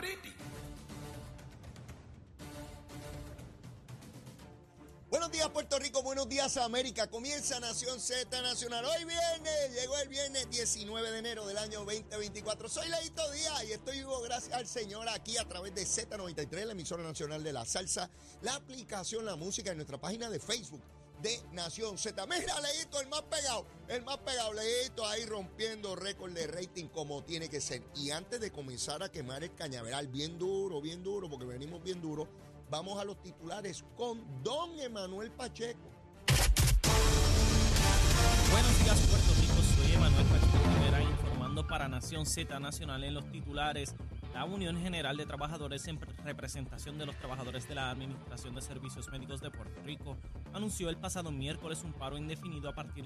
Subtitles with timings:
[0.00, 0.32] pretty.
[5.10, 7.08] Buenos días Puerto Rico, buenos días América.
[7.08, 8.84] Comienza Nación Z Nacional.
[8.84, 12.68] Hoy viernes, llegó el viernes 19 de enero del año 2024.
[12.68, 16.72] Soy Leito Díaz y estoy vivo gracias al Señor aquí a través de Z93, la
[16.72, 18.08] emisora nacional de la salsa,
[18.42, 20.82] la aplicación La Música en nuestra página de Facebook
[21.22, 22.26] de Nación Z.
[22.26, 27.22] Mira, Leito, el más pegado, el más pegado, Leito ahí rompiendo récord de rating como
[27.24, 27.82] tiene que ser.
[27.94, 32.00] Y antes de comenzar a quemar el cañaveral, bien duro, bien duro, porque venimos bien
[32.00, 32.28] duro
[32.70, 35.90] Vamos a los titulares con Don Emanuel Pacheco.
[38.52, 39.54] Buenos días, Puerto Rico.
[39.74, 43.96] Soy Emanuel Pacheco informando para Nación Z Nacional en los titulares.
[44.32, 49.10] La Unión General de Trabajadores en representación de los trabajadores de la Administración de Servicios
[49.10, 50.16] Médicos de Puerto Rico
[50.54, 53.04] anunció el pasado miércoles un paro indefinido a partir,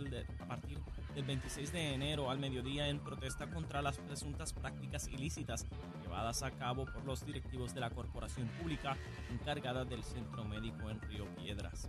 [1.14, 5.64] del 26 de enero al mediodía en protesta contra las presuntas prácticas ilícitas
[6.02, 8.96] llevadas a cabo por los directivos de la corporación pública
[9.30, 11.88] encargada del centro médico en Río Piedras.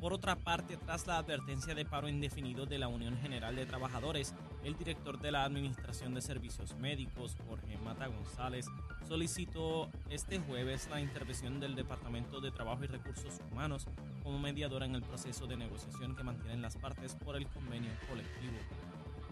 [0.00, 4.34] Por otra parte, tras la advertencia de paro indefinido de la Unión General de Trabajadores,
[4.64, 8.66] el director de la Administración de Servicios Médicos, Jorge Mata González,
[9.06, 13.86] solicitó este jueves la intervención del Departamento de Trabajo y Recursos Humanos
[14.22, 18.58] como mediadora en el proceso de negociación que mantienen las partes por el convenio colectivo.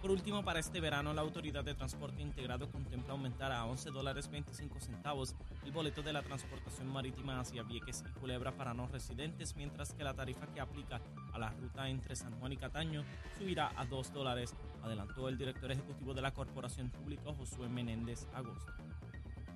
[0.00, 4.30] Por último, para este verano, la Autoridad de Transporte Integrado contempla aumentar a 11 dólares
[4.30, 9.54] 25 centavos el boleto de la transportación marítima hacia Vieques y Culebra para no residentes,
[9.56, 11.02] mientras que la tarifa que aplica
[11.34, 13.04] a la ruta entre San Juan y Cataño
[13.38, 18.72] subirá a 2 dólares, adelantó el director ejecutivo de la Corporación Pública, Josué Menéndez Agosto.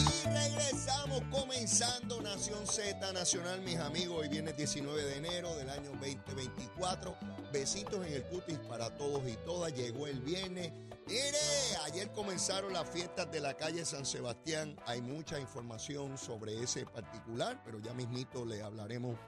[0.00, 4.22] Y regresamos comenzando Nación Z Nacional, mis amigos.
[4.22, 7.14] Hoy viene 19 de enero del año 2024.
[7.52, 9.74] Besitos en el cutis para todos y todas.
[9.74, 10.72] Llegó el viernes.
[11.06, 11.38] Mire,
[11.84, 14.74] ayer comenzaron las fiestas de la calle San Sebastián.
[14.86, 19.18] Hay mucha información sobre ese particular, pero ya mismito le hablaremos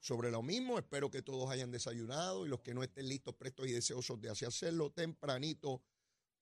[0.00, 0.78] sobre lo mismo.
[0.78, 4.30] Espero que todos hayan desayunado y los que no estén listos, prestos y deseosos de
[4.30, 5.82] hacerlo tempranito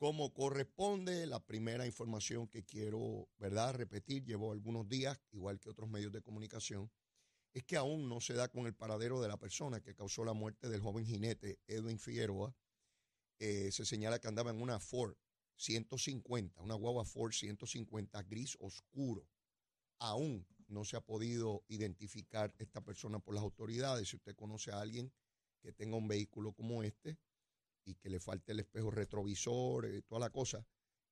[0.03, 1.27] como corresponde.
[1.27, 6.21] La primera información que quiero, ¿verdad?, repetir, llevo algunos días, igual que otros medios de
[6.21, 6.91] comunicación,
[7.53, 10.33] es que aún no se da con el paradero de la persona que causó la
[10.33, 12.53] muerte del joven jinete Edwin Figueroa.
[13.39, 15.15] Eh, se señala que andaba en una Ford
[15.55, 19.25] 150, una guagua Ford 150 gris oscuro.
[20.01, 24.09] Aún no se ha podido identificar esta persona por las autoridades.
[24.09, 25.13] Si usted conoce a alguien
[25.61, 27.21] que tenga un vehículo como este,
[27.85, 30.67] y que le falte el espejo retrovisor, eh, toda la cosa,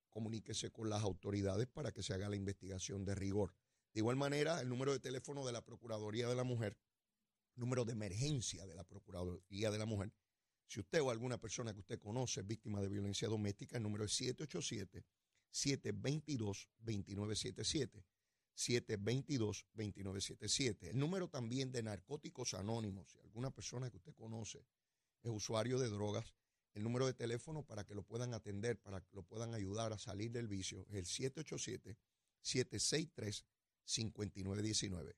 [0.09, 3.55] comuníquese con las autoridades para que se haga la investigación de rigor.
[3.93, 6.79] De igual manera, el número de teléfono de la Procuraduría de la Mujer,
[7.57, 10.13] número de emergencia de la Procuraduría de la Mujer,
[10.67, 14.05] si usted o alguna persona que usted conoce es víctima de violencia doméstica, el número
[14.05, 14.21] es
[15.53, 18.05] 787-722-2977.
[18.57, 20.91] 722-2977.
[20.91, 24.65] El número también de narcóticos anónimos, si alguna persona que usted conoce
[25.23, 26.37] es usuario de drogas,
[26.75, 29.99] el número de teléfono para que lo puedan atender, para que lo puedan ayudar a
[29.99, 31.07] salir del vicio es el
[32.45, 35.15] 787-763-5919.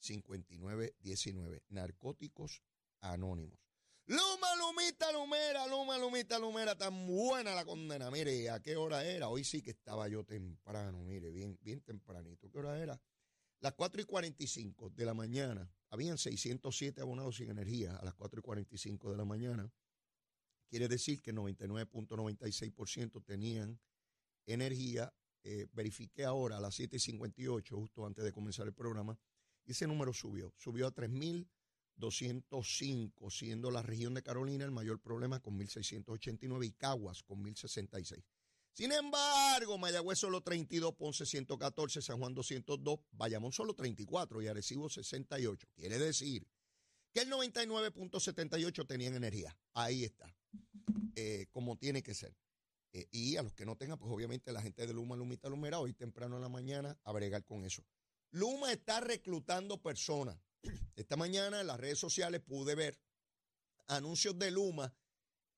[0.00, 1.62] 763-5919.
[1.68, 2.62] Narcóticos
[3.00, 3.58] Anónimos.
[4.06, 8.10] Luma, Lumita, Lumera, Luma, Lumita, Lumera, tan buena la condena.
[8.10, 9.28] Mire, ¿a qué hora era?
[9.28, 12.50] Hoy sí que estaba yo temprano, mire, bien, bien tempranito.
[12.50, 13.00] ¿Qué hora era?
[13.60, 15.72] Las 4 y 45 de la mañana.
[15.90, 19.70] Habían 607 abonados sin energía a las 4 y 45 de la mañana.
[20.70, 23.80] Quiere decir que 99.96% tenían
[24.46, 25.12] energía.
[25.42, 29.18] Eh, verifiqué ahora a las 7.58, justo antes de comenzar el programa,
[29.64, 30.54] y ese número subió.
[30.56, 37.24] Subió a 3.205, siendo la región de Carolina el mayor problema con 1.689 y Caguas
[37.24, 38.22] con 1.066.
[38.72, 44.88] Sin embargo, Mayagüez solo 32, Ponce 114, San Juan 202, Bayamón solo 34 y Arecibo
[44.88, 45.66] 68.
[45.74, 46.46] Quiere decir
[47.12, 49.56] que el 99.78 tenían energía.
[49.74, 50.34] Ahí está.
[51.16, 52.36] Eh, como tiene que ser.
[52.92, 55.78] Eh, y a los que no tengan, pues obviamente la gente de Luma, Lumita, Lumera,
[55.78, 57.84] hoy temprano en la mañana, a con eso.
[58.30, 60.36] Luma está reclutando personas.
[60.94, 63.00] Esta mañana en las redes sociales pude ver
[63.86, 64.94] anuncios de Luma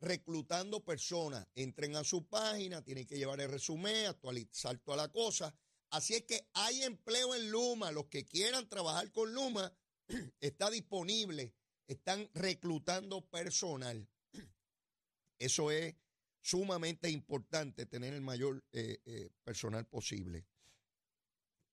[0.00, 1.46] reclutando personas.
[1.54, 5.54] Entren a su página, tienen que llevar el resumen, actualizar toda la cosa.
[5.90, 7.92] Así es que hay empleo en Luma.
[7.92, 9.72] Los que quieran trabajar con Luma,
[10.40, 11.54] está disponible
[11.92, 14.08] están reclutando personal.
[15.38, 15.94] Eso es
[16.40, 20.46] sumamente importante, tener el mayor eh, eh, personal posible.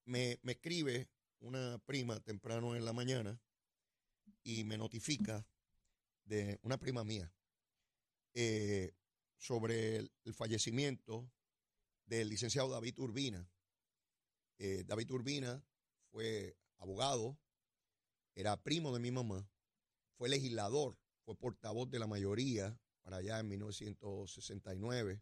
[0.06, 1.10] Me, me escribe
[1.40, 3.40] una prima temprano en la mañana
[4.44, 5.46] y me notifica
[6.26, 7.32] de una prima mía
[8.34, 8.94] eh,
[9.38, 11.32] sobre el, fallecimiento
[12.06, 13.50] del licenciado David Urbina.
[14.58, 15.64] David Urbina
[16.12, 17.40] fue abogado,
[18.40, 19.46] era primo de mi mamá,
[20.18, 25.22] fue legislador, fue portavoz de la mayoría para allá en 1969,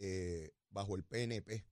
[0.00, 1.64] eh, bajo el PNP.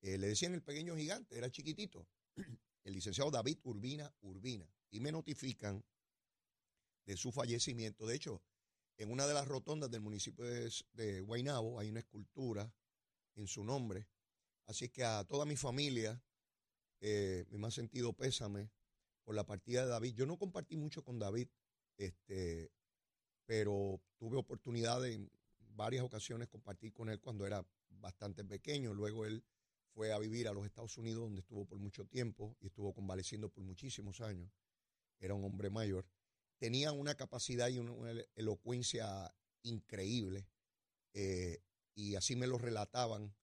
[0.00, 2.06] le decían el pequeño gigante, era chiquitito.
[2.84, 4.68] El licenciado David Urbina Urbina.
[4.90, 5.82] Y me notifican
[7.06, 8.06] de su fallecimiento.
[8.06, 8.42] De hecho,
[8.98, 12.70] en una de las rotondas del municipio de, de Guaynabo hay una escultura
[13.36, 14.06] en su nombre.
[14.66, 16.22] Así que a toda mi familia,
[17.00, 18.70] eh, mi más sentido pésame
[19.24, 20.14] por la partida de David.
[20.14, 21.48] Yo no compartí mucho con David,
[21.96, 22.70] este,
[23.46, 28.94] pero tuve oportunidad en varias ocasiones compartir con él cuando era bastante pequeño.
[28.94, 29.42] Luego él
[29.92, 33.48] fue a vivir a los Estados Unidos, donde estuvo por mucho tiempo y estuvo convaleciendo
[33.48, 34.50] por muchísimos años.
[35.18, 36.06] Era un hombre mayor
[36.58, 40.48] tenía una capacidad y una, elocuencia increíble.
[41.12, 41.60] Eh,
[41.94, 43.34] y así me lo relataban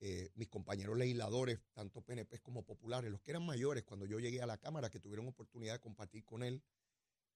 [0.00, 4.40] eh, mis compañeros legisladores, tanto PNP como populares, los que eran mayores, cuando yo llegué
[4.40, 6.62] a la Cámara, que tuvieron oportunidad de compartir con él,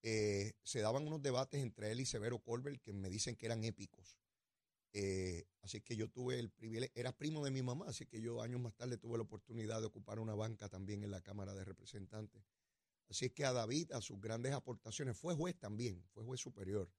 [0.03, 3.63] eh, se daban unos debates entre él y Severo Colbert que me dicen que eran
[3.63, 4.17] épicos.
[5.61, 8.61] así que yo tuve el privilegio, era primo de mi mamá, así que yo años
[8.61, 12.43] más tarde tuve la oportunidad de ocupar una banca también en la Cámara de Representantes.
[13.09, 16.89] Así que a David, a sus grandes aportaciones, fue juez también, fue juez superior.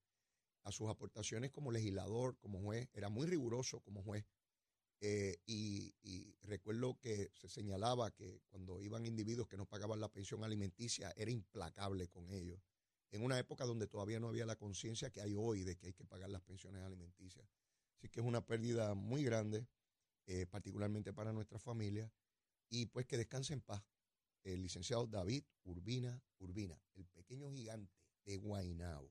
[0.63, 4.25] A sus aportaciones como legislador, como juez, era muy riguroso como juez.
[5.01, 5.95] Eh, y,
[6.43, 11.31] recuerdo que se señalaba que cuando iban individuos que no pagaban la pensión alimenticia, era
[11.31, 12.61] implacable con ellos.
[13.11, 15.93] En una época donde todavía no había la conciencia que hay hoy de que hay
[15.93, 17.49] que pagar las pensiones alimenticias.
[17.97, 19.67] Así que es una pérdida muy grande,
[20.27, 22.13] eh, particularmente para nuestra familia.
[22.69, 23.83] Y pues que descanse en paz
[24.45, 27.93] el licenciado David Urbina Urbina, el pequeño gigante
[28.25, 29.11] de Guainabo.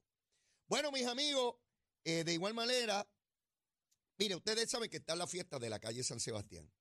[0.67, 1.55] Bueno, mis amigos,
[2.03, 3.07] eh, de igual manera,
[4.17, 6.71] mire, ustedes saben que está la fiesta de la calle San Sebastián.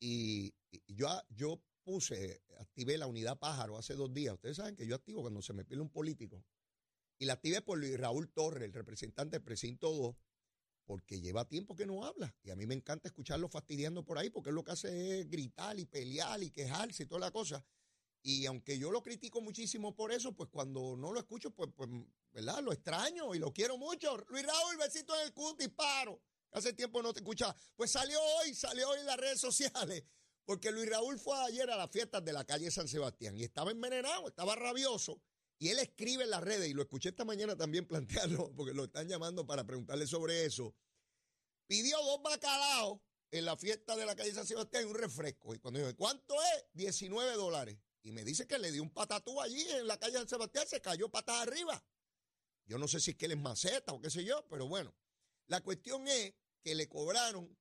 [0.00, 0.54] Y,
[0.88, 4.34] yo, yo puse, activé la unidad pájaro hace dos días.
[4.34, 6.44] Ustedes saben que yo activo cuando se me pierde un político.
[7.18, 10.16] Y la activé por Raúl Torres, el representante del precinto 2,
[10.84, 12.34] porque lleva tiempo que no habla.
[12.42, 15.30] Y a mí me encanta escucharlo fastidiando por ahí, porque es lo que hace es
[15.30, 17.64] gritar y pelear y quejarse y toda la cosa.
[18.28, 21.88] Y aunque yo lo critico muchísimo por eso, pues cuando no lo escucho, pues, pues
[22.32, 22.60] ¿verdad?
[22.60, 24.16] Lo extraño y lo quiero mucho.
[24.30, 26.20] Luis Raúl, besito en el cutis, paro.
[26.50, 27.54] Hace tiempo no te escuchaba.
[27.76, 30.02] Pues salió hoy, salió hoy en las redes sociales.
[30.44, 33.70] Porque Luis Raúl fue ayer a las fiestas de la calle San Sebastián y estaba
[33.70, 35.22] envenenado, estaba rabioso.
[35.60, 38.86] Y él escribe en las redes, y lo escuché esta mañana también plantearlo, porque lo
[38.86, 40.74] están llamando para preguntarle sobre eso.
[41.68, 42.98] Pidió dos bacalaos
[43.30, 45.54] en la fiesta de la calle San Sebastián y un refresco.
[45.54, 46.64] Y cuando dijo, ¿cuánto es?
[46.72, 47.78] 19 dólares.
[48.06, 50.80] Y me dice que le dio un patatú allí en la calle San Sebastián, se
[50.80, 51.84] cayó patas arriba.
[52.64, 54.94] Yo no sé si es que él es maceta o qué sé yo, pero bueno.
[55.48, 56.32] La cuestión es
[56.62, 57.58] que le cobraron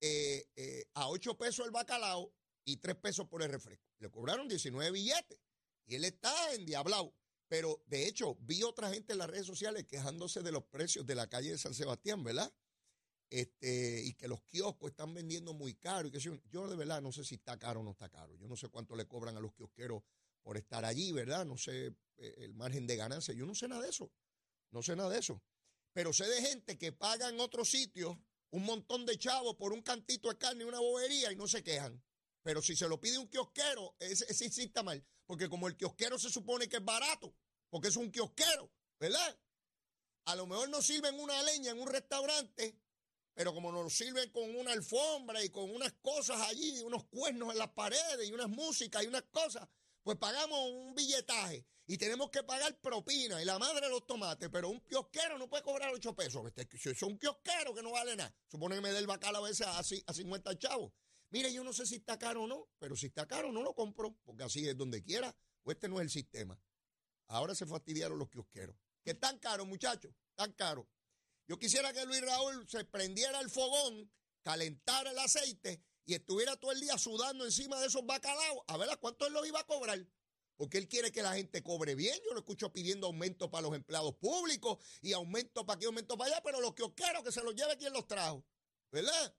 [0.00, 2.32] eh, eh, a 8 pesos el bacalao
[2.64, 3.84] y 3 pesos por el refresco.
[3.98, 5.40] Le cobraron 19 billetes.
[5.86, 7.12] Y él está endiablado.
[7.48, 11.16] Pero de hecho, vi otra gente en las redes sociales quejándose de los precios de
[11.16, 12.54] la calle de San Sebastián, ¿verdad?
[13.32, 16.06] Este, y que los kioscos están vendiendo muy caro.
[16.06, 18.36] Y que yo de verdad no sé si está caro o no está caro.
[18.36, 20.02] Yo no sé cuánto le cobran a los kiosqueros
[20.42, 21.46] por estar allí, ¿verdad?
[21.46, 23.32] No sé eh, el margen de ganancia.
[23.32, 24.12] Yo no sé nada de eso.
[24.70, 25.42] No sé nada de eso.
[25.94, 28.18] Pero sé de gente que paga en otros sitios
[28.50, 31.62] un montón de chavos por un cantito de carne y una bobería y no se
[31.62, 32.04] quejan.
[32.42, 35.02] Pero si se lo pide un kiosquero, ese, ese mal.
[35.24, 37.34] Porque como el kiosquero se supone que es barato,
[37.70, 38.70] porque es un kiosquero,
[39.00, 39.38] ¿verdad?
[40.26, 42.76] A lo mejor nos sirven una leña en un restaurante,
[43.34, 47.58] pero como nos sirven con una alfombra y con unas cosas allí, unos cuernos en
[47.58, 49.68] las paredes y unas músicas y unas cosas,
[50.02, 54.48] pues pagamos un billetaje y tenemos que pagar propina y la madre de los tomates,
[54.50, 56.42] pero un kiosquero no puede cobrar 8 pesos.
[56.78, 59.66] Si es un kiosquero que no vale nada, supone que me dé el bacalao veces
[59.66, 60.92] a, a 50 chavos.
[61.30, 63.74] Mire, yo no sé si está caro o no, pero si está caro no lo
[63.74, 66.60] compro, porque así es donde quiera, o este no es el sistema.
[67.28, 68.76] Ahora se fastidiaron los kiosqueros.
[69.02, 70.88] Que tan caro, muchachos, tan caro.
[71.52, 76.72] Yo quisiera que Luis Raúl se prendiera el fogón, calentara el aceite y estuviera todo
[76.72, 79.66] el día sudando encima de esos bacalaos a ver a cuánto él los iba a
[79.66, 80.02] cobrar.
[80.56, 82.18] Porque él quiere que la gente cobre bien.
[82.24, 86.30] Yo lo escucho pidiendo aumento para los empleados públicos y aumento para aquí, aumento para
[86.30, 88.42] allá, pero los kiosqueros que se los lleve quien los trajo.
[88.90, 89.36] ¿Verdad?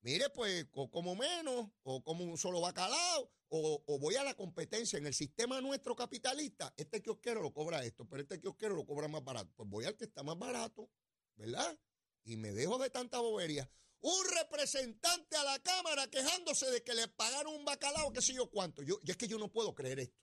[0.00, 4.98] Mire, pues como menos, o como un solo bacalao, o, voy a la competencia.
[4.98, 9.06] En el sistema nuestro capitalista, este kiosquero lo cobra esto, pero este kiosquero lo cobra
[9.06, 9.52] más barato.
[9.54, 10.90] Pues voy al que está más barato,
[11.36, 11.78] ¿verdad?
[12.24, 13.70] Y me dejo de tanta bobería.
[14.00, 18.50] Un representante a la Cámara quejándose de que le pagaron un bacalao, qué sé yo
[18.50, 18.82] cuánto.
[18.82, 20.18] Yo, y es que yo no puedo creer esto.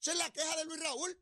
[0.00, 1.20] Esa es la queja de Luis Raúl.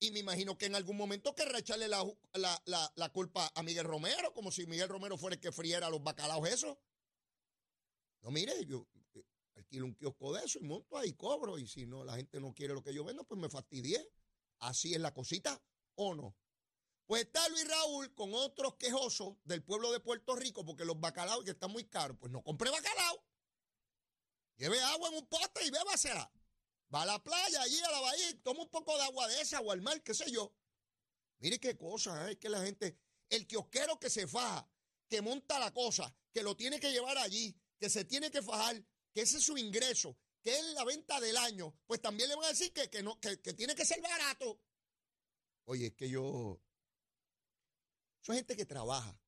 [0.00, 4.32] Y me imagino que en algún momento querrá echarle la, la, culpa a Miguel Romero,
[4.32, 6.80] como si Miguel Romero fuera el que friera los bacalaos eso.
[8.22, 9.24] No, mire, yo eh,
[9.56, 11.58] alquilo un kiosco de eso y monto ahí, cobro.
[11.58, 14.08] Y si no, la gente no quiere lo que yo vendo, pues me fastidié.
[14.60, 15.60] Así es la cosita,
[15.96, 16.36] ¿o no?
[17.08, 21.42] Pues está Luis Raúl con otros quejosos del pueblo de Puerto Rico porque los bacalaos
[21.42, 22.18] que están muy caros.
[22.20, 23.24] Pues no compre bacalao.
[24.58, 26.30] Lleve agua en un pote y bébasela.
[26.94, 29.58] Va a la playa, allí a la bahía, toma un poco de agua de esa
[29.62, 30.54] o al mar, qué sé yo.
[31.38, 32.98] Mire qué cosa, es que la gente,
[33.30, 34.68] el kiosquero que se faja,
[35.08, 38.84] que monta la cosa, que lo tiene que llevar allí, que se tiene que fajar,
[39.14, 42.44] que ese es su ingreso, que es la venta del año, pues también le van
[42.44, 44.60] a decir que, que no, que, tiene que ser barato.
[45.64, 46.60] Oye, es que yo.
[48.22, 49.18] Eso es gente que trabaja.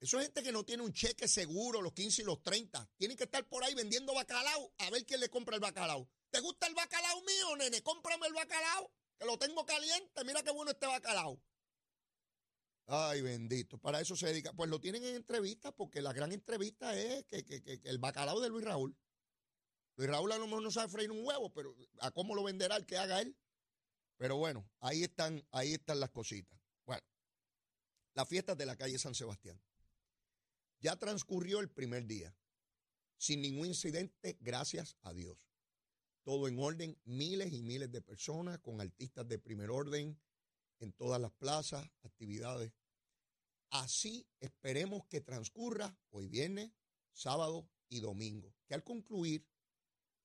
[0.00, 2.90] Eso es gente que no tiene un cheque seguro los 15 y los 30.
[2.96, 6.08] Tienen que estar por ahí vendiendo bacalao a ver quién le compra el bacalao.
[6.30, 7.82] ¿Te gusta el bacalao mío, nene?
[7.82, 10.24] Cómprame el bacalao, que lo tengo caliente.
[10.24, 11.42] Mira qué bueno este bacalao.
[12.86, 13.78] Ay, bendito.
[13.78, 14.52] Para eso se dedica.
[14.52, 18.64] Pues lo tienen en entrevista, porque la gran entrevista es que, el bacalao de Luis
[18.64, 18.96] Raúl.
[19.96, 22.76] Luis Raúl a lo mejor no sabe freír un huevo, pero a cómo lo venderá
[22.76, 23.36] el que haga él.
[24.16, 26.59] Pero bueno, ahí están, ahí están las cositas.
[28.20, 29.58] Las fiestas de la calle San Sebastián.
[30.78, 32.36] Ya transcurrió el primer día,
[33.16, 35.38] sin ningún incidente, gracias a Dios
[36.22, 40.20] todo en orden, miles y miles de personas con artistas de primer orden
[40.80, 42.74] en todas las plazas, actividades.
[43.70, 46.70] Así esperemos que transcurra hoy viernes,
[47.12, 49.48] sábado y domingo, que al concluir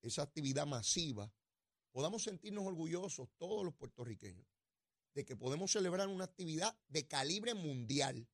[0.02, 1.32] esa actividad masiva
[1.94, 4.46] podamos sentirnos orgullosos todos los puertorriqueños
[5.16, 8.28] de que podemos celebrar una actividad de calibre mundial.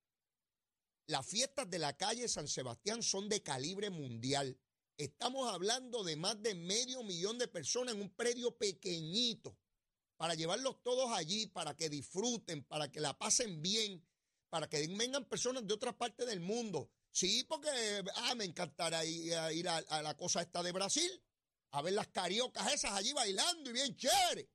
[1.06, 4.60] Las fiestas de la calle San Sebastián son de calibre mundial.
[4.98, 9.58] Estamos hablando de más de medio millón de personas en un predio pequeñito
[10.18, 14.04] para llevarlos todos allí, para que disfruten, para que la pasen bien,
[14.50, 16.92] para que vengan personas de otras partes del mundo.
[17.12, 17.70] Sí, porque
[18.16, 19.34] ah, me encantará ir,
[19.68, 21.12] a, a, la cosa esta de Brasil,
[21.72, 24.50] a ver las cariocas esas allí bailando y bien chévere.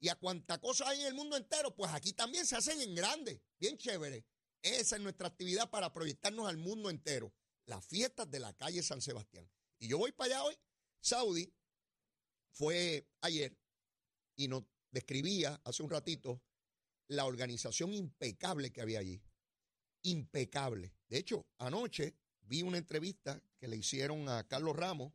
[0.00, 2.94] Y a cuánta cosa hay en el mundo entero, pues aquí también se hacen en
[2.94, 4.24] grande, bien chévere.
[4.62, 7.32] Esa es nuestra actividad para proyectarnos al mundo entero.
[7.66, 9.48] Las fiestas de la calle San Sebastián.
[9.78, 10.58] Y yo voy para allá hoy.
[11.00, 11.52] Saudi
[12.52, 13.56] fue ayer
[14.36, 16.42] y nos describía hace un ratito
[17.08, 19.22] la organización impecable que había allí.
[20.02, 20.94] Impecable.
[21.08, 25.12] De hecho, anoche vi una entrevista que le hicieron a Carlos Ramos,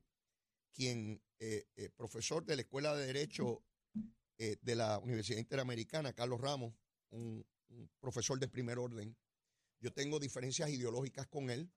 [0.74, 3.63] quien, eh, eh, profesor de la Escuela de Derecho
[4.38, 6.74] eh, de la Universidad Interamericana, Carlos Ramos,
[7.12, 7.46] un
[8.00, 9.16] profesor de primer orden.
[9.80, 11.72] Yo tengo diferencias ideológicas con él,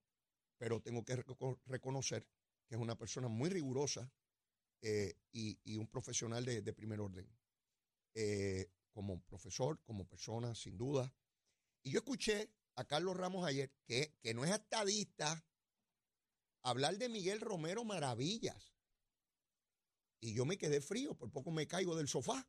[0.58, 1.22] pero tengo que
[1.66, 2.26] reconocer
[2.68, 4.10] que es una persona muy rigurosa
[4.82, 7.28] eh, y, un profesional de, primer orden.
[8.14, 11.12] Eh, como profesor, como persona, sin duda.
[11.82, 15.44] Y yo escuché a Carlos Ramos ayer, que, que no es estadista,
[16.62, 18.75] hablar de Miguel Romero maravillas.
[20.20, 22.46] Y yo me quedé frío, por poco me caigo del sofá.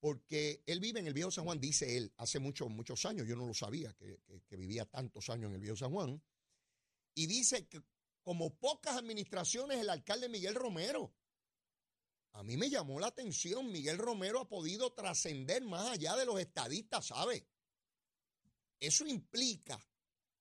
[0.00, 3.36] Porque él vive en el Viejo San Juan, dice él, hace muchos, muchos años, yo
[3.36, 6.22] no lo sabía, que, que vivía tantos años en el Viejo San Juan.
[7.14, 7.82] Y dice que
[8.22, 11.14] como pocas administraciones, el alcalde Miguel Romero.
[12.32, 16.38] A mí me llamó la atención, Miguel Romero ha podido trascender más allá de los
[16.38, 17.46] estadistas, ¿sabe?
[18.78, 19.84] Eso implica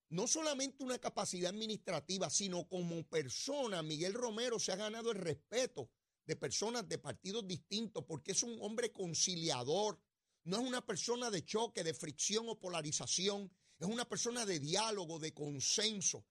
[0.10, 5.90] no solamente una capacidad administrativa, sino como persona, Miguel Romero se ha ganado el respeto
[6.30, 10.00] de personas de partidos distintos porque es un hombre conciliador,
[10.44, 15.18] no es una persona de choque, de fricción o polarización, es una persona de diálogo,
[15.18, 16.28] de consenso.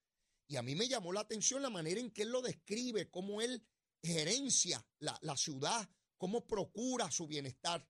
[0.47, 3.43] Y a mí me llamó la atención la manera en que él lo describe, cómo
[3.43, 3.67] él
[4.01, 7.85] gerencia la, ciudad, cómo procura su bienestar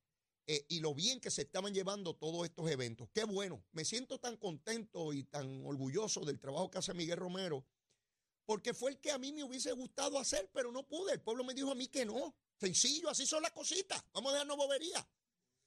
[0.47, 3.11] eh, y lo bien que se estaban llevando todos estos eventos.
[3.13, 7.67] Qué bueno, me siento tan contento y tan orgulloso del trabajo que hace Miguel Romero,
[8.49, 11.13] porque fue el que a mí me hubiese gustado hacer, pero no pude.
[11.13, 12.35] El pueblo me dijo a mí que no.
[12.59, 14.03] Sencillo, así son las cositas.
[14.15, 15.07] Vamos a dejarnos bobería.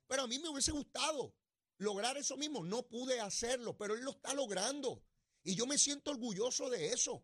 [0.08, 1.36] Pero a mí me hubiese gustado
[1.78, 2.64] lograr eso mismo.
[2.64, 5.04] No pude hacerlo, pero él lo está logrando.
[5.44, 7.24] Y yo me siento orgulloso de eso,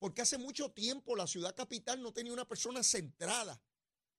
[0.00, 3.62] porque hace mucho tiempo la ciudad capital no tenía una persona centrada,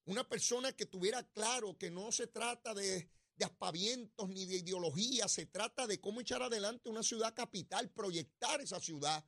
[0.06, 5.28] una persona que tuviera claro que no se trata de, de aspavientos ni de ideología,
[5.28, 9.26] se trata de cómo echar adelante una ciudad capital, proyectar esa ciudad.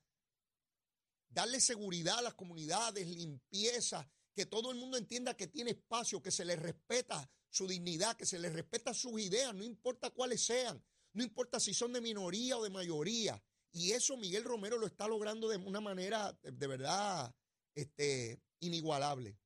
[1.33, 6.31] Darle seguridad a las comunidades, limpieza, que todo el mundo entienda que tiene espacio, que
[6.31, 10.83] se le respeta su dignidad, que se le respeta sus ideas, no importa cuáles sean,
[11.13, 13.41] no importa si son de minoría o de mayoría.
[13.71, 17.33] Y eso Miguel Romero lo está logrando de una manera de verdad
[17.75, 19.37] este, inigualable.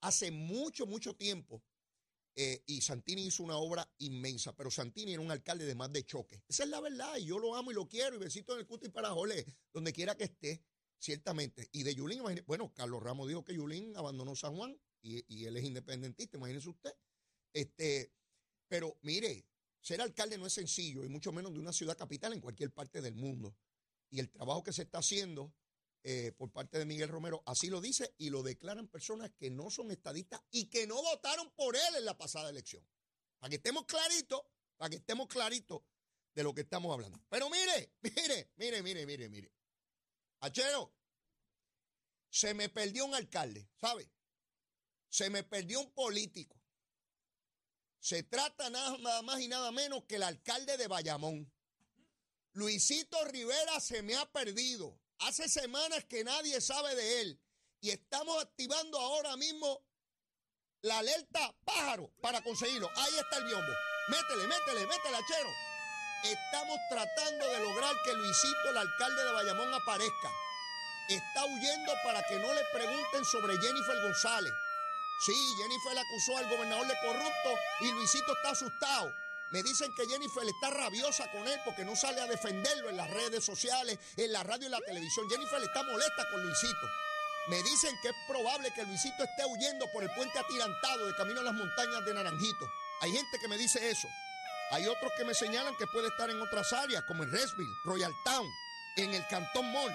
[0.00, 1.62] Hace mucho, mucho tiempo,
[2.36, 6.04] eh, y Santini hizo una obra inmensa, pero Santini era un alcalde de más de
[6.04, 6.42] choque.
[6.48, 8.66] Esa es la verdad, y yo lo amo y lo quiero, y besito en el
[8.66, 10.64] cuto y para jole, donde quiera que esté,
[11.00, 11.68] ciertamente.
[11.72, 15.64] Y de Yulín, bueno, Carlos Ramos dijo que Yulín abandonó San Juan, y, él es
[15.64, 16.92] independentista, imagínese usted.
[17.54, 18.12] Este,
[18.68, 19.46] pero mire,
[19.80, 23.00] ser alcalde no es sencillo, y mucho menos de una ciudad capital en cualquier parte
[23.00, 23.56] del mundo.
[24.10, 25.54] Y el trabajo que se está haciendo
[26.02, 29.70] eh, por parte de Miguel Romero, así lo dice y lo declaran personas que no
[29.70, 32.86] son estadistas y que no votaron por él en la pasada elección.
[33.38, 34.42] Para que estemos claritos,
[34.76, 35.82] para que estemos claritos
[36.34, 37.18] de lo que estamos hablando.
[37.30, 39.59] Pero mire, mire, mire, mire, mire, mire.
[40.40, 40.92] Achero,
[42.30, 44.10] se me perdió un alcalde, ¿sabe?
[45.08, 46.56] Se me perdió un político.
[47.98, 51.52] Se trata nada más y nada menos que el alcalde de Bayamón.
[52.52, 54.98] Luisito Rivera se me ha perdido.
[55.18, 57.40] Hace semanas que nadie sabe de él
[57.80, 59.84] y estamos activando ahora mismo
[60.82, 62.88] la alerta pájaro para conseguirlo.
[62.96, 63.72] Ahí está el biombo.
[64.08, 65.69] Métele, métele, métele, achero.
[66.22, 70.30] Estamos tratando de lograr que Luisito, el alcalde de Bayamón, aparezca.
[71.08, 74.52] Está huyendo para que no le pregunten sobre Jennifer González.
[75.24, 79.14] Sí, Jennifer acusó al gobernador de corrupto y Luisito está asustado.
[79.50, 83.10] Me dicen que Jennifer está rabiosa con él porque no sale a defenderlo en las
[83.10, 85.28] redes sociales, en la radio y la televisión.
[85.28, 86.86] Jennifer está molesta con Luisito.
[87.48, 91.40] Me dicen que es probable que Luisito esté huyendo por el puente atirantado de camino
[91.40, 92.70] a las montañas de Naranjito.
[93.00, 94.06] Hay gente que me dice eso.
[94.70, 98.12] Hay otros que me señalan que puede estar en otras áreas, como en Resville, Royal
[98.24, 98.46] Town,
[98.96, 99.92] en el Cantón Mall.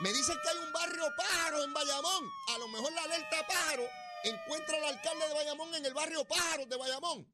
[0.00, 2.24] Me dicen que hay un barrio pájaro en Bayamón.
[2.54, 3.82] A lo mejor la alerta pájaro
[4.24, 7.28] encuentra al alcalde de Bayamón en el barrio pájaro de Bayamón.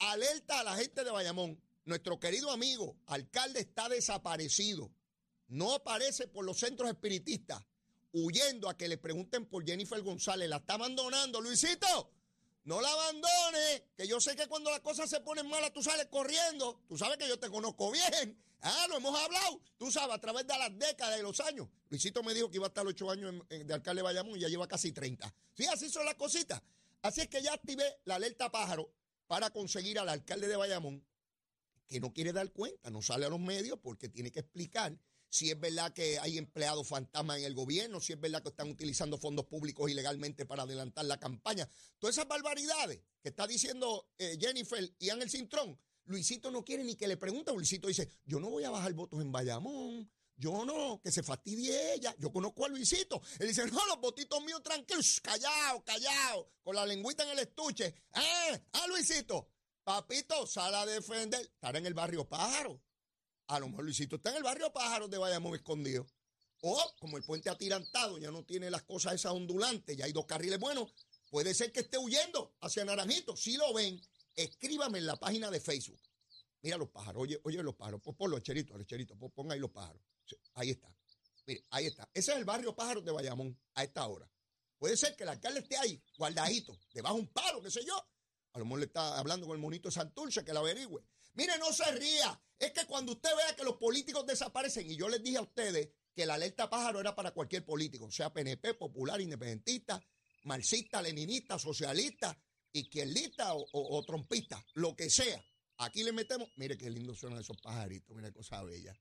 [0.00, 1.62] Alerta a la gente de Bayamón.
[1.84, 4.90] Nuestro querido amigo, alcalde, está desaparecido.
[5.46, 7.62] No aparece por los centros espiritistas,
[8.12, 10.48] huyendo a que le pregunten por Jennifer González.
[10.48, 11.40] La está abandonando.
[11.40, 12.10] Luisito,
[12.64, 16.06] no la abandone, que yo sé que cuando las cosas se ponen malas tú sales
[16.06, 16.82] corriendo.
[16.88, 18.38] Tú sabes que yo te conozco bien.
[18.62, 19.60] Ah, lo hemos hablado.
[19.78, 21.68] Tú sabes, a través de las décadas y los años.
[21.88, 24.48] Luisito me dijo que iba a estar ocho años de alcalde de Bayamón y ya
[24.48, 25.32] lleva casi 30.
[25.54, 26.60] Sí, así son las cositas.
[27.02, 28.92] Así es que ya activé la alerta pájaro
[29.26, 31.02] para conseguir al alcalde de Bayamón,
[31.88, 34.94] que no quiere dar cuenta, no sale a los medios porque tiene que explicar
[35.30, 38.68] si es verdad que hay empleados fantasmas en el gobierno, si es verdad que están
[38.68, 41.68] utilizando fondos públicos ilegalmente para adelantar la campaña.
[41.98, 46.96] Todas esas barbaridades que está diciendo eh, Jennifer y Ángel Cintrón, Luisito no quiere ni
[46.96, 47.52] que le pregunte.
[47.52, 51.94] Luisito dice, yo no voy a bajar votos en Bayamón, yo no, que se fastidie
[51.94, 52.14] ella.
[52.18, 53.22] Yo conozco a Luisito.
[53.38, 57.94] Él dice, no, los votitos míos tranquilos, callado, callado, con la lengüita en el estuche.
[58.12, 59.48] Ah, ah, Luisito,
[59.84, 61.40] papito, sal a defender.
[61.40, 62.80] Estará en el barrio Pájaro.
[63.50, 66.06] A lo mejor Luisito está en el barrio Pájaro de Bayamón escondido.
[66.62, 70.26] O, como el puente atirantado ya no tiene las cosas esas ondulantes, ya hay dos
[70.26, 70.92] carriles buenos,
[71.30, 73.36] puede ser que esté huyendo hacia Naranjito.
[73.36, 74.00] Si lo ven,
[74.36, 76.00] escríbame en la página de Facebook.
[76.62, 80.02] Mira los pájaros, oye, oye los pájaros, pues ponlo, cherito, cherito, ponga ahí los pájaros
[80.54, 80.88] ahí está.
[81.46, 82.08] Mire, ahí está.
[82.14, 84.30] Ese es el barrio Pájaros de Bayamón a esta hora.
[84.78, 87.96] Puede ser que el alcalde esté ahí, guardadito, debajo de un palo, qué sé yo.
[88.52, 91.02] A lo mejor le está hablando con el monito de Santurce, que la averigüe.
[91.34, 92.42] Mire, no se ría.
[92.58, 95.88] Es que cuando usted vea que los políticos desaparecen, y yo les dije a ustedes
[96.14, 100.02] que la alerta pájaro era para cualquier político, sea PNP, popular, independentista,
[100.44, 102.36] marxista, leninista, socialista,
[102.72, 105.42] izquierdista o, o trompista, lo que sea.
[105.78, 108.94] Aquí le metemos, mire qué lindo suenan esos pajaritos, mire cosa bella.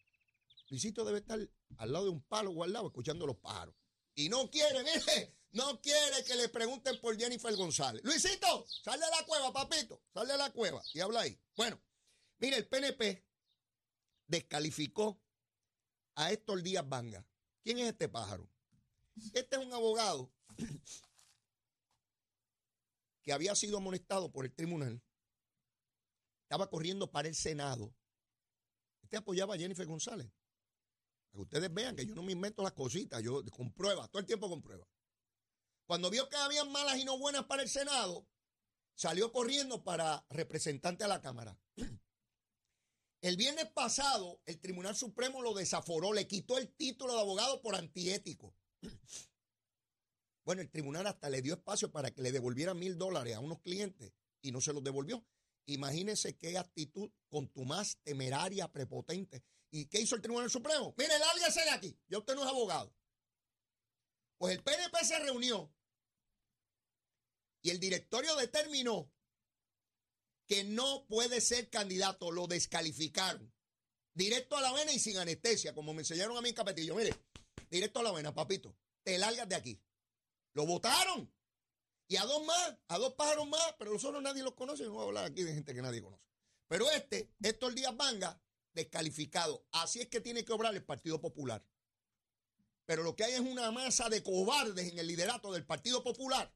[0.69, 1.39] Luisito debe estar
[1.77, 3.75] al lado de un palo guardado escuchando los pájaros.
[4.15, 8.03] Y no quiere, mire, no quiere que le pregunten por Jennifer González.
[8.03, 11.37] Luisito, sale a la cueva, papito, sale a la cueva y habla ahí.
[11.55, 11.81] Bueno,
[12.39, 13.25] mire, el PNP
[14.27, 15.21] descalificó
[16.15, 17.25] a Héctor Díaz Vanga.
[17.63, 18.49] ¿Quién es este pájaro?
[19.33, 20.31] Este es un abogado
[23.23, 25.01] que había sido amonestado por el tribunal.
[26.43, 27.93] Estaba corriendo para el Senado.
[29.03, 30.31] Este apoyaba a Jennifer González.
[31.31, 34.19] Para que ustedes vean que yo no me invento las cositas, yo con pruebas, todo
[34.19, 34.87] el tiempo con pruebas.
[35.85, 38.27] Cuando vio que habían malas y no buenas para el Senado,
[38.95, 41.57] salió corriendo para representante a la Cámara.
[43.21, 47.75] El viernes pasado, el Tribunal Supremo lo desaforó, le quitó el título de abogado por
[47.75, 48.55] antiético.
[50.45, 53.59] Bueno, el tribunal hasta le dio espacio para que le devolvieran mil dólares a unos
[53.59, 55.23] clientes y no se los devolvió.
[55.67, 59.43] Imagínense qué actitud contumaz, temeraria, prepotente.
[59.69, 60.95] ¿Y qué hizo el Tribunal Supremo?
[60.97, 61.99] Mire, lárguese de aquí.
[62.07, 62.91] Ya usted no es abogado.
[64.39, 65.71] Pues el PNP se reunió
[67.61, 69.11] y el directorio determinó
[70.49, 73.53] que no puede ser candidato, lo descalificaron.
[74.15, 76.95] Directo a la vena y sin anestesia, como me enseñaron a mí en Capetillo.
[76.95, 77.15] Mire,
[77.69, 79.79] directo a la vena, papito, te largas de aquí.
[80.53, 81.31] Lo votaron.
[82.07, 84.85] Y a dos más, a dos pájaros más, pero los otros nadie los conoce.
[84.85, 86.23] No voy a hablar aquí de gente que nadie conoce.
[86.67, 88.41] Pero este, Héctor Díaz Vanga,
[88.73, 89.67] descalificado.
[89.71, 91.63] Así es que tiene que obrar el Partido Popular.
[92.87, 96.51] Pero lo que hay es una masa de cobardes en el liderato del Partido Popular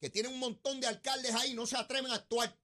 [0.00, 2.56] que tiene un montón de alcaldes ahí, no se atreven a actuar.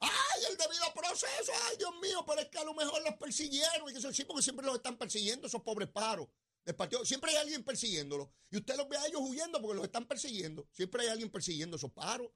[0.00, 1.52] ¡Ay, el debido proceso!
[1.68, 2.24] ¡Ay, Dios mío!
[2.26, 3.88] Pero es que a lo mejor los persiguieron.
[3.88, 6.28] Y que eso sí, porque siempre los están persiguiendo, esos pobres paros
[6.64, 6.76] del.
[7.06, 8.28] Siempre hay alguien persiguiéndolos.
[8.50, 10.68] Y usted los ve a ellos huyendo porque los están persiguiendo.
[10.72, 12.30] Siempre hay alguien persiguiendo esos paros.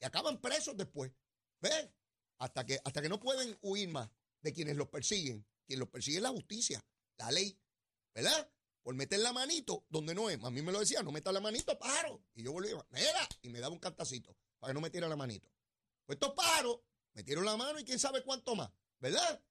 [0.00, 1.12] Y acaban presos después.
[1.60, 1.90] ¿Ves?
[2.38, 4.08] Hasta que, hasta que no pueden huir más
[4.40, 5.46] de quienes los persiguen.
[5.66, 6.84] Quien los persigue es la justicia,
[7.18, 7.58] la ley.
[8.14, 8.50] ¿Verdad?
[8.82, 10.42] por meter la manito donde no es.
[10.42, 12.22] A mí me lo decía, no meta la manito, paro.
[12.34, 15.48] Y yo volvía, mira, y me daba un cantacito para que no metiera la manito.
[16.10, 16.80] Pues estos paros,
[17.12, 18.68] metieron la mano y quién sabe cuánto más,
[18.98, 19.44] ¿verdad?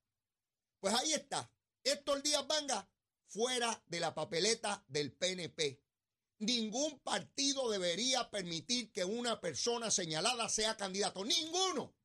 [0.82, 1.50] Pues ahí está.
[1.82, 2.91] Héctor Díaz Vanga
[3.28, 5.82] fuera de la papeleta del PNP.
[6.39, 11.24] Ningún partido debería permitir que una persona señalada sea candidato.
[11.24, 11.95] Ninguno.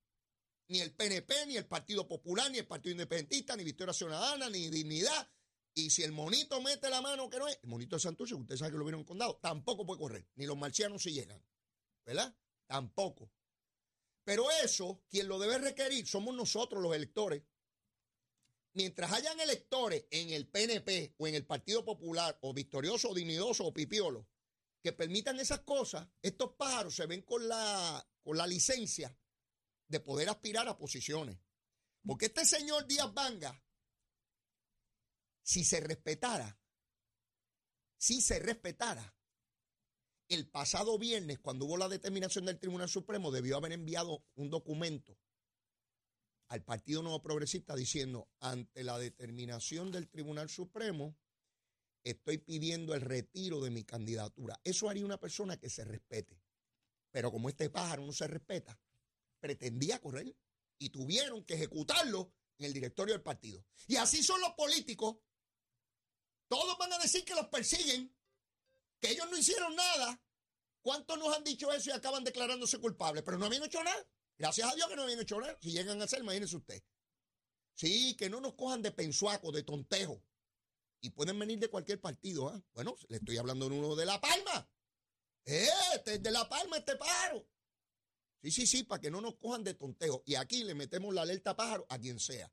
[0.68, 4.70] Ni el PNP, ni el Partido Popular, ni el Partido Independentista, ni Victoria Ciudadana, ni
[4.70, 5.28] Dignidad,
[5.74, 8.56] y si el monito mete la mano que no es, el monito de Santurce, usted
[8.56, 10.28] sabe que lo vieron en condado, tampoco puede correr.
[10.36, 11.44] Ni los marcianos si llegan.
[12.06, 12.36] ¿Verdad?
[12.68, 13.32] Tampoco.
[14.24, 17.42] Pero eso, quien lo debe requerir, somos nosotros los electores.
[18.72, 23.64] Mientras hayan electores en el PNP o en el Partido Popular, o victorioso, o dignidoso,
[23.64, 24.28] o pipiolo,
[24.82, 29.16] que permitan esas cosas, estos pájaros se ven con la, con la licencia
[29.86, 31.38] de poder aspirar a posiciones.
[32.04, 33.64] Porque este señor Díaz Vanga
[35.44, 36.58] si se respetara,
[37.98, 39.14] si se respetara,
[40.28, 45.18] el pasado viernes, cuando hubo la determinación del Tribunal Supremo, debió haber enviado un documento
[46.48, 51.16] al Partido Nuevo Progresista diciendo, ante la determinación del Tribunal Supremo,
[52.02, 54.60] estoy pidiendo el retiro de mi candidatura.
[54.62, 56.40] Eso haría una persona que se respete.
[57.10, 58.78] Pero como este pájaro no se respeta,
[59.40, 60.36] pretendía correr
[60.78, 63.64] y tuvieron que ejecutarlo en el directorio del partido.
[63.86, 65.16] Y así son los políticos
[66.48, 68.13] todos van a decir que los persiguen,
[69.04, 70.20] que ellos no hicieron nada.
[70.80, 73.22] ¿Cuántos nos han dicho eso y acaban declarándose culpables?
[73.22, 74.06] Pero no habían hecho nada.
[74.38, 75.58] Gracias a Dios que no habían hecho nada.
[75.60, 76.82] Si llegan a hacer, imagínense usted.
[77.74, 80.22] Sí, que no nos cojan de pensuaco, de tontejo.
[81.00, 82.48] Y pueden venir de cualquier partido.
[82.48, 82.62] ¿ah?
[82.72, 84.70] Bueno, le estoy hablando de uno de La Palma.
[85.44, 87.46] Este es de La Palma, este pájaro.
[88.42, 90.22] Sí, sí, sí, para que no nos cojan de tontejo.
[90.24, 92.50] Y aquí le metemos la alerta pájaro a quien sea,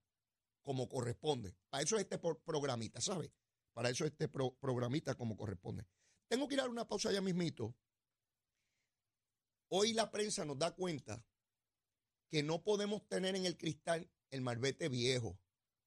[0.64, 1.56] como corresponde.
[1.70, 3.34] Para eso es este programita, ¿sabe?
[3.74, 5.86] Para eso este programita como corresponde.
[6.32, 7.76] Tengo que ir a una pausa ya mismito.
[9.68, 11.22] Hoy la prensa nos da cuenta
[12.30, 15.38] que no podemos tener en el cristal el malvete viejo.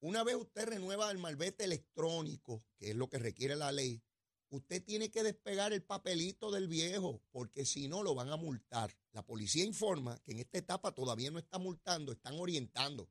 [0.01, 4.03] Una vez usted renueva el malvete electrónico, que es lo que requiere la ley,
[4.49, 8.95] usted tiene que despegar el papelito del viejo, porque si no lo van a multar.
[9.13, 13.09] La policía informa que en esta etapa todavía no está multando, están orientando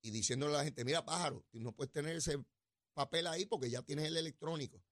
[0.00, 2.42] y diciéndole a la gente, mira pájaro, tú no puedes tener ese
[2.94, 4.82] papel ahí porque ya tienes el electrónico.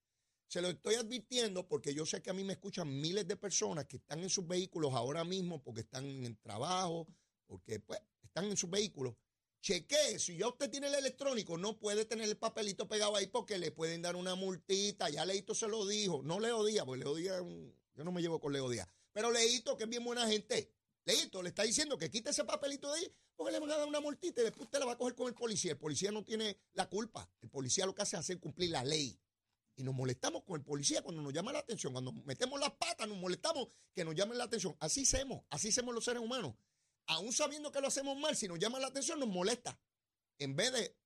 [0.48, 3.86] Se lo estoy advirtiendo porque yo sé que a mí me escuchan miles de personas
[3.86, 7.06] que están en sus vehículos ahora mismo porque están en trabajo,
[7.46, 9.14] porque pues están en sus vehículos.
[9.60, 13.56] Cheque, si ya usted tiene el electrónico, no puede tener el papelito pegado ahí porque
[13.56, 15.08] le pueden dar una multita.
[15.08, 16.22] Ya Leito se lo dijo.
[16.22, 17.42] No Leo Díaz, porque Leo Díaz,
[17.94, 18.86] yo no me llevo con Leo Díaz.
[19.12, 20.70] Pero Leito, que es bien buena gente,
[21.06, 23.88] Leito le está diciendo que quite ese papelito de ahí porque le van a dar
[23.88, 25.72] una multita y después usted la va a coger con el policía.
[25.72, 27.28] El policía no tiene la culpa.
[27.40, 29.18] El policía lo que hace es hacer cumplir la ley.
[29.76, 31.92] Y nos molestamos con el policía cuando nos llama la atención.
[31.92, 34.76] Cuando metemos las patas, nos molestamos que nos llamen la atención.
[34.78, 36.54] Así hacemos, así hacemos los seres humanos.
[37.06, 39.78] Aún sabiendo que lo hacemos mal, si nos llama la atención, nos molesta.
[40.38, 40.96] En vez de,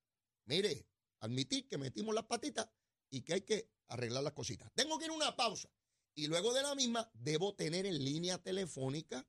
[0.45, 0.87] mire,
[1.19, 2.69] admitir que metimos las patitas
[3.09, 4.71] y que hay que arreglar las cositas.
[4.73, 5.69] Tengo que ir a una pausa.
[6.15, 9.27] Y luego de la misma, debo tener en línea telefónica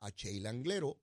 [0.00, 1.00] a Sheila Anglero,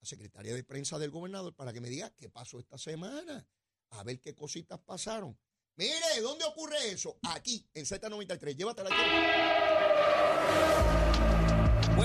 [0.00, 3.46] la secretaria de prensa del gobernador, para que me diga qué pasó esta semana,
[3.90, 5.38] a ver qué cositas pasaron.
[5.76, 7.18] Mire, ¿dónde ocurre eso?
[7.22, 8.56] Aquí, en Z93.
[8.56, 8.90] Llévatela.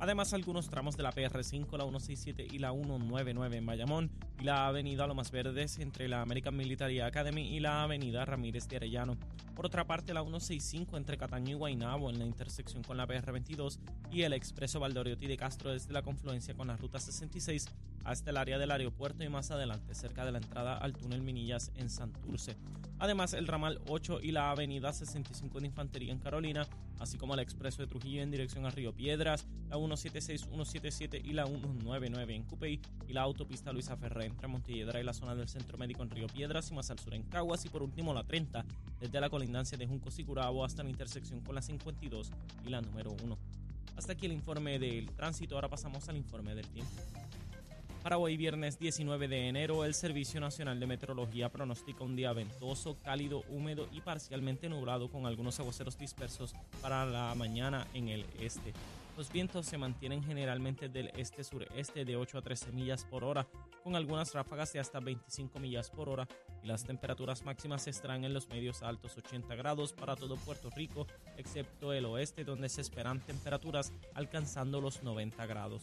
[0.00, 4.10] Además, algunos tramos de la PR5, la 167 y la 199 en Bayamón
[4.40, 8.76] y la avenida Lomas Verdes entre la American Military Academy y la avenida Ramírez de
[8.76, 9.18] Arellano.
[9.54, 13.78] Por otra parte, la 165 entre Cataño y Guaynabo en la intersección con la PR22
[14.10, 17.66] y el expreso Valdoriotti de Castro desde la confluencia con la ruta 66
[18.04, 21.70] hasta el área del aeropuerto y más adelante cerca de la entrada al túnel Minillas
[21.76, 22.56] en Santurce.
[22.98, 26.66] Además, el ramal 8 y la avenida 65 de Infantería en Carolina,
[26.98, 31.32] así como el expreso de Trujillo en dirección a Río Piedras, la 176, 177 y
[31.32, 35.48] la 199 en Cupey y la autopista Luisa Ferré entre Montelledra y la zona del
[35.48, 38.24] Centro Médico en Río Piedras y más al sur en Caguas y por último la
[38.24, 38.66] 30
[39.00, 42.30] desde la colindancia de Juncos y Curabo hasta la intersección con la 52
[42.66, 43.38] y la número 1.
[43.96, 46.92] Hasta aquí el informe del tránsito, ahora pasamos al informe del tiempo.
[48.02, 52.96] Para hoy, viernes 19 de enero, el Servicio Nacional de Meteorología pronostica un día ventoso,
[53.04, 58.72] cálido, húmedo y parcialmente nublado con algunos aguaceros dispersos para la mañana en el este.
[59.18, 63.46] Los vientos se mantienen generalmente del este-sureste de 8 a 13 millas por hora,
[63.84, 66.26] con algunas ráfagas de hasta 25 millas por hora,
[66.64, 71.06] y las temperaturas máximas estarán en los medios altos 80 grados para todo Puerto Rico,
[71.36, 75.82] excepto el oeste, donde se esperan temperaturas alcanzando los 90 grados.